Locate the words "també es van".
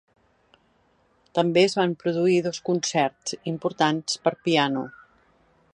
1.39-1.93